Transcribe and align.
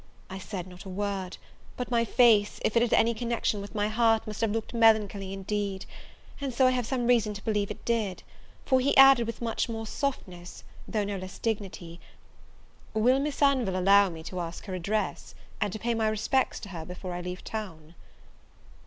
I 0.31 0.39
said 0.39 0.65
not 0.65 0.83
a 0.83 0.89
word; 0.89 1.37
but 1.77 1.91
my 1.91 2.05
face, 2.05 2.59
if 2.65 2.75
it 2.75 2.81
had 2.81 2.91
any 2.91 3.13
connection 3.13 3.61
with 3.61 3.75
my 3.75 3.87
heart, 3.87 4.25
must 4.25 4.41
have 4.41 4.49
looked 4.49 4.73
melancholy 4.73 5.31
indeed: 5.31 5.85
and 6.41 6.51
so 6.51 6.65
I 6.65 6.71
have 6.71 6.87
some 6.87 7.05
reason 7.05 7.35
to 7.35 7.45
believe 7.45 7.69
it 7.69 7.85
did; 7.85 8.23
for 8.65 8.79
he 8.79 8.97
added 8.97 9.27
with 9.27 9.43
much 9.43 9.69
more 9.69 9.85
softness, 9.85 10.63
though 10.87 11.03
no 11.03 11.17
less 11.17 11.37
dignity, 11.37 11.99
"Will 12.95 13.19
Miss 13.19 13.43
Anville 13.43 13.77
allow 13.77 14.09
me 14.09 14.23
to 14.23 14.39
ask 14.39 14.65
her 14.65 14.73
address, 14.73 15.35
and 15.61 15.71
to 15.71 15.77
pay 15.77 15.93
my 15.93 16.07
respects 16.07 16.59
to 16.61 16.69
her 16.69 16.83
before 16.83 17.13
I 17.13 17.21
leave 17.21 17.43
town?" 17.43 17.93